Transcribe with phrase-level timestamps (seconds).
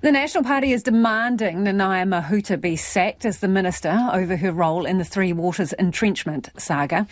[0.00, 4.86] The National Party is demanding Nanaia Mahuta be sacked as the minister over her role
[4.86, 7.06] in the Three Waters entrenchment saga.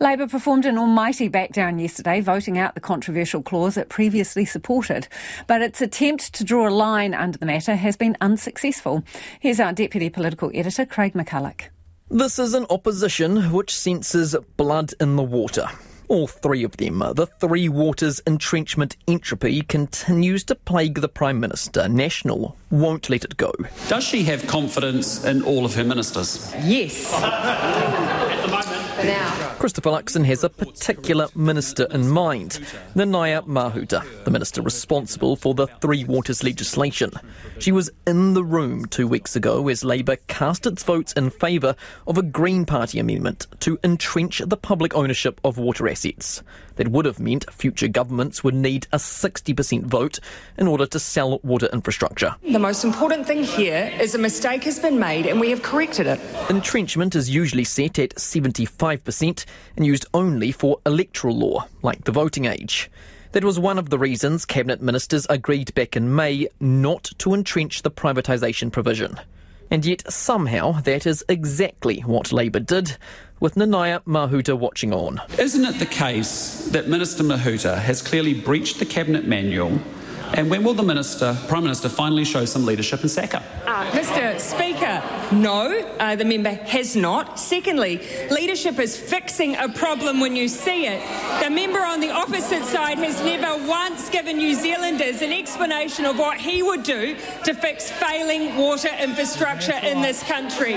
[0.00, 5.08] Labour performed an almighty backdown yesterday, voting out the controversial clause it previously supported.
[5.46, 9.02] But its attempt to draw a line under the matter has been unsuccessful.
[9.40, 11.62] Here's our Deputy Political Editor, Craig McCulloch.
[12.10, 15.68] This is an opposition which senses blood in the water.
[16.08, 16.98] All three of them.
[16.98, 21.88] The Three Waters entrenchment entropy continues to plague the Prime Minister.
[21.88, 23.52] National won't let it go.
[23.88, 26.52] Does she have confidence in all of her ministers?
[26.64, 27.12] Yes.
[29.58, 32.60] Christopher Luxon has a particular minister in mind,
[32.94, 37.10] Nanaia Mahuta, the minister responsible for the Three Waters legislation.
[37.58, 41.76] She was in the room two weeks ago as Labour cast its votes in favour
[42.06, 46.42] of a Green Party amendment to entrench the public ownership of water assets.
[46.76, 50.18] That would have meant future governments would need a 60% vote
[50.58, 52.34] in order to sell water infrastructure.
[52.42, 56.06] The most important thing here is a mistake has been made and we have corrected
[56.06, 56.20] it.
[56.50, 62.44] Entrenchment is usually set at 75% and used only for electoral law, like the voting
[62.44, 62.90] age.
[63.32, 67.82] That was one of the reasons Cabinet ministers agreed back in May not to entrench
[67.82, 69.20] the privatisation provision.
[69.70, 72.96] And yet, somehow, that is exactly what Labour did,
[73.40, 75.20] with Nanaia Mahuta watching on.
[75.38, 79.78] Isn't it the case that Minister Mahuta has clearly breached the Cabinet manual?
[80.34, 83.42] And when will the Minister, Prime Minister, finally show some leadership and sack her?
[83.66, 84.38] Uh, Mr.
[84.38, 85.02] Speaker,
[85.34, 87.38] no, uh, the member has not.
[87.38, 91.00] Secondly, leadership is fixing a problem when you see it.
[91.42, 96.18] The member on the opposite side has never once given New Zealanders an explanation of
[96.18, 100.74] what he would do to fix failing water infrastructure in this country.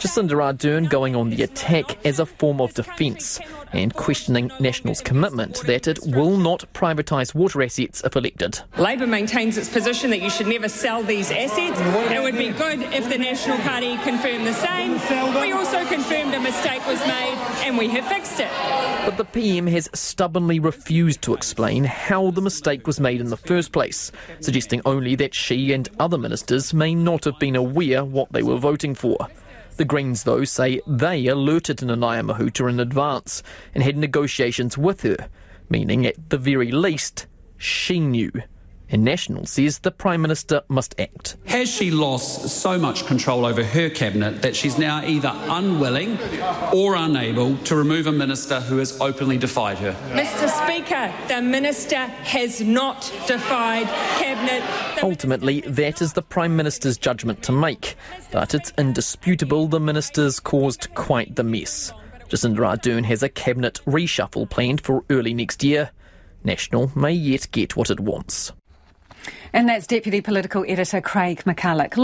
[0.00, 3.40] Jacinda Ardern going on the attack as a form of defence
[3.72, 8.60] and questioning National's commitment that it will not privatise water assets if elected.
[8.92, 11.80] Labour maintains its position that you should never sell these assets.
[12.12, 14.92] It would be good if the National Party confirmed the same.
[15.40, 18.50] We also confirmed a mistake was made and we have fixed it.
[19.06, 23.36] But the PM has stubbornly refused to explain how the mistake was made in the
[23.38, 28.30] first place, suggesting only that she and other ministers may not have been aware what
[28.30, 29.16] they were voting for.
[29.78, 33.42] The Greens, though, say they alerted Nanaia Mahuta in advance
[33.74, 35.30] and had negotiations with her,
[35.70, 37.26] meaning at the very least,
[37.56, 38.30] she knew.
[38.92, 41.38] And National says the Prime Minister must act.
[41.46, 46.18] Has she lost so much control over her cabinet that she's now either unwilling
[46.74, 49.92] or unable to remove a minister who has openly defied her?
[50.10, 50.46] Mr.
[50.46, 53.86] Speaker, the minister has not defied
[54.18, 54.62] cabinet.
[54.96, 57.96] The Ultimately, that is the Prime Minister's judgment to make,
[58.30, 61.94] but it's indisputable the ministers caused quite the mess.
[62.28, 65.92] Jacinda Ardern has a cabinet reshuffle planned for early next year.
[66.44, 68.52] National may yet get what it wants.
[69.52, 71.96] And that's Deputy Political Editor Craig McCulloch.